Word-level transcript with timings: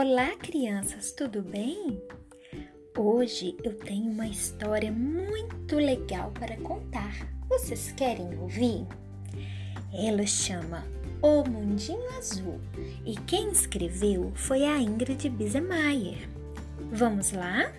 Olá, 0.00 0.36
crianças, 0.36 1.10
tudo 1.10 1.42
bem? 1.42 2.00
Hoje 2.96 3.56
eu 3.64 3.76
tenho 3.76 4.08
uma 4.08 4.28
história 4.28 4.92
muito 4.92 5.74
legal 5.74 6.30
para 6.30 6.56
contar. 6.58 7.28
Vocês 7.48 7.90
querem 7.96 8.38
ouvir? 8.38 8.86
Ela 9.92 10.24
chama 10.24 10.86
O 11.20 11.42
Mundinho 11.42 12.08
Azul 12.16 12.60
e 13.04 13.16
quem 13.22 13.50
escreveu 13.50 14.30
foi 14.36 14.62
a 14.62 14.78
Ingrid 14.78 15.28
Bisemeyer. 15.30 16.28
Vamos 16.92 17.32
lá? 17.32 17.72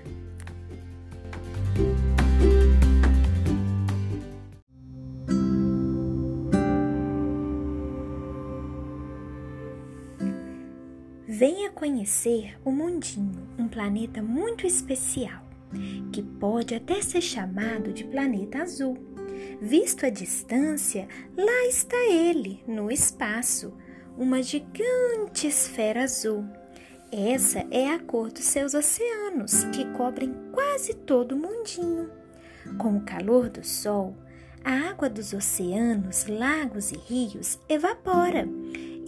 Venha 11.31 11.69
conhecer 11.69 12.57
o 12.65 12.71
Mundinho, 12.71 13.47
um 13.55 13.67
planeta 13.67 14.19
muito 14.19 14.65
especial, 14.65 15.43
que 16.11 16.23
pode 16.23 16.73
até 16.73 17.03
ser 17.03 17.21
chamado 17.21 17.93
de 17.93 18.03
planeta 18.03 18.63
azul. 18.63 18.97
Visto 19.61 20.07
à 20.07 20.09
distância, 20.09 21.07
lá 21.37 21.67
está 21.67 21.95
ele, 22.09 22.63
no 22.67 22.91
espaço, 22.91 23.71
uma 24.17 24.41
gigante 24.41 25.45
esfera 25.45 26.05
azul. 26.05 26.43
Essa 27.11 27.63
é 27.69 27.93
a 27.93 27.99
cor 27.99 28.31
dos 28.31 28.45
seus 28.45 28.73
oceanos, 28.73 29.65
que 29.65 29.85
cobrem 29.95 30.33
quase 30.51 30.95
todo 30.95 31.33
o 31.33 31.37
mundinho. 31.37 32.09
Com 32.79 32.97
o 32.97 33.01
calor 33.01 33.49
do 33.49 33.63
sol, 33.63 34.17
a 34.63 34.89
água 34.89 35.07
dos 35.07 35.31
oceanos, 35.31 36.25
lagos 36.25 36.91
e 36.91 36.97
rios 36.97 37.59
evapora 37.69 38.47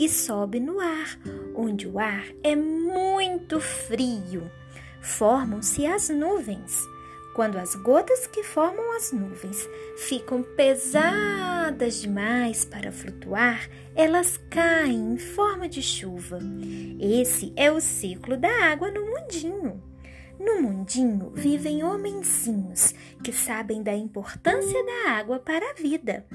e 0.02 0.10
sobe 0.10 0.60
no 0.60 0.80
ar, 0.80 1.20
onde 1.56 1.88
o 1.88 2.00
ar 2.00 2.26
é 2.44 2.56
muito 2.56 3.62
frio. 3.62 4.50
Formam-se 5.00 5.86
as 5.86 6.10
nuvens. 6.10 6.76
Quando 7.36 7.60
as 7.60 7.76
gotas 7.76 8.26
que 8.26 8.42
formam 8.42 8.98
as 8.98 9.12
nuvens 9.12 9.70
ficam 9.98 10.42
pesadas 10.42 12.02
demais 12.02 12.66
para 12.66 12.92
flutuar, 12.92 13.70
elas 13.96 14.38
caem 14.50 15.14
em 15.14 15.18
forma 15.20 15.70
de 15.70 15.84
chuva. 15.84 16.40
Esse 17.00 17.54
é 17.56 17.72
o 17.72 17.80
ciclo 17.80 18.36
da 18.36 18.72
água 18.72 18.90
no 18.90 19.06
mundinho. 19.06 19.84
No 20.44 20.60
mundinho 20.60 21.30
vivem 21.36 21.84
homenzinhos 21.84 22.96
que 23.24 23.32
sabem 23.32 23.84
da 23.84 23.94
importância 23.94 24.84
da 24.84 25.12
água 25.12 25.38
para 25.38 25.70
a 25.70 25.74
vida. 25.76 26.26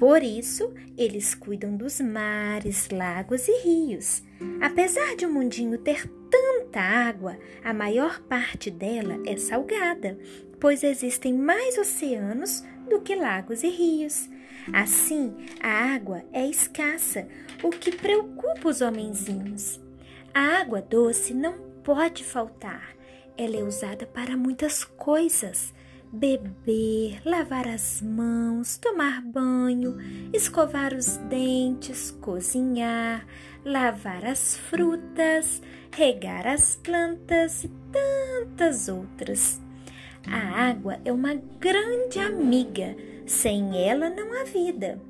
Por 0.00 0.22
isso, 0.22 0.72
eles 0.96 1.34
cuidam 1.34 1.76
dos 1.76 2.00
mares, 2.00 2.88
lagos 2.88 3.46
e 3.46 3.60
rios. 3.60 4.22
Apesar 4.58 5.14
de 5.14 5.26
o 5.26 5.30
mundinho 5.30 5.76
ter 5.76 6.10
tanta 6.30 6.80
água, 6.80 7.38
a 7.62 7.74
maior 7.74 8.18
parte 8.22 8.70
dela 8.70 9.20
é 9.26 9.36
salgada, 9.36 10.18
pois 10.58 10.82
existem 10.82 11.34
mais 11.34 11.76
oceanos 11.76 12.64
do 12.88 13.02
que 13.02 13.14
lagos 13.14 13.62
e 13.62 13.68
rios. 13.68 14.26
Assim, 14.72 15.36
a 15.62 15.68
água 15.68 16.24
é 16.32 16.46
escassa, 16.46 17.28
o 17.62 17.68
que 17.68 17.94
preocupa 17.94 18.70
os 18.70 18.80
homenzinhos. 18.80 19.78
A 20.32 20.62
água 20.62 20.80
doce 20.80 21.34
não 21.34 21.58
pode 21.84 22.24
faltar 22.24 22.98
ela 23.40 23.56
é 23.56 23.62
usada 23.62 24.06
para 24.06 24.36
muitas 24.36 24.84
coisas: 24.84 25.72
beber, 26.12 27.20
lavar 27.24 27.68
as 27.68 28.02
mãos, 28.02 28.76
tomar 28.76 29.22
banho, 29.22 29.96
escovar 30.32 30.92
os 30.92 31.16
dentes, 31.28 32.10
cozinhar, 32.20 33.26
lavar 33.64 34.24
as 34.24 34.56
frutas, 34.56 35.62
regar 35.92 36.46
as 36.46 36.76
plantas 36.76 37.64
e 37.64 37.70
tantas 37.92 38.88
outras. 38.88 39.60
A 40.26 40.68
água 40.68 40.98
é 41.04 41.12
uma 41.12 41.34
grande 41.34 42.18
amiga, 42.18 42.96
sem 43.26 43.82
ela 43.82 44.10
não 44.10 44.32
há 44.32 44.44
vida. 44.44 45.00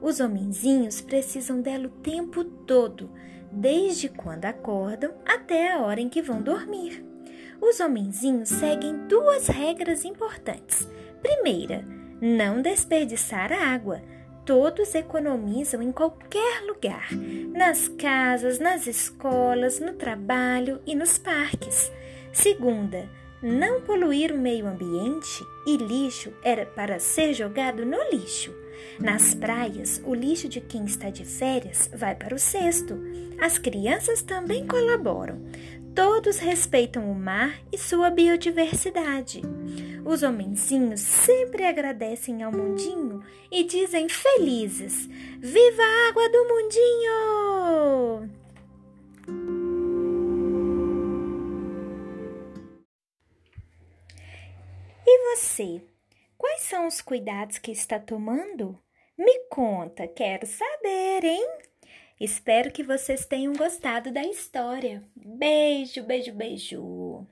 Os 0.00 0.20
homenzinhos 0.20 1.00
precisam 1.00 1.60
dela 1.60 1.86
o 1.86 2.00
tempo 2.02 2.44
todo, 2.44 3.10
desde 3.50 4.08
quando 4.08 4.44
acordam 4.44 5.12
até 5.26 5.72
a 5.72 5.80
hora 5.80 6.00
em 6.00 6.08
que 6.08 6.22
vão 6.22 6.40
dormir. 6.40 7.13
Os 7.60 7.80
homenzinhos 7.80 8.48
seguem 8.48 9.06
duas 9.08 9.46
regras 9.46 10.04
importantes. 10.04 10.88
Primeira, 11.22 11.84
não 12.20 12.60
desperdiçar 12.62 13.52
água. 13.52 14.02
Todos 14.44 14.94
economizam 14.94 15.80
em 15.80 15.90
qualquer 15.90 16.62
lugar, 16.66 17.08
nas 17.54 17.88
casas, 17.88 18.58
nas 18.58 18.86
escolas, 18.86 19.80
no 19.80 19.94
trabalho 19.94 20.80
e 20.86 20.94
nos 20.94 21.16
parques. 21.16 21.90
Segunda, 22.30 23.08
não 23.42 23.80
poluir 23.80 24.32
o 24.32 24.38
meio 24.38 24.66
ambiente 24.66 25.44
e 25.66 25.76
lixo 25.76 26.32
era 26.42 26.66
para 26.66 26.98
ser 26.98 27.32
jogado 27.32 27.84
no 27.86 27.98
lixo. 28.10 28.54
Nas 28.98 29.34
praias, 29.34 30.00
o 30.04 30.14
lixo 30.14 30.48
de 30.48 30.60
quem 30.60 30.84
está 30.84 31.10
de 31.10 31.24
férias 31.24 31.90
vai 31.94 32.14
para 32.14 32.34
o 32.34 32.38
cesto. 32.38 32.98
As 33.40 33.58
crianças 33.58 34.22
também 34.22 34.66
colaboram. 34.66 35.40
Todos 35.94 36.38
respeitam 36.38 37.08
o 37.08 37.14
mar 37.14 37.60
e 37.72 37.78
sua 37.78 38.10
biodiversidade. 38.10 39.42
Os 40.04 40.24
homenzinhos 40.24 41.00
sempre 41.00 41.64
agradecem 41.64 42.42
ao 42.42 42.50
mundinho 42.50 43.22
e 43.48 43.62
dizem 43.62 44.08
felizes: 44.08 45.06
Viva 45.38 45.82
a 45.82 46.08
água 46.08 46.28
do 46.28 46.48
mundinho! 46.48 47.24
E 55.06 55.36
você? 55.36 55.80
Quais 56.36 56.62
são 56.62 56.88
os 56.88 57.00
cuidados 57.00 57.58
que 57.58 57.70
está 57.70 58.00
tomando? 58.00 58.76
Me 59.16 59.46
conta, 59.48 60.08
quero 60.08 60.44
saber, 60.44 61.24
hein? 61.24 61.46
Espero 62.20 62.70
que 62.70 62.82
vocês 62.82 63.24
tenham 63.26 63.52
gostado 63.54 64.12
da 64.12 64.22
história. 64.22 65.02
Beijo, 65.16 66.02
beijo, 66.04 66.32
beijo. 66.32 67.26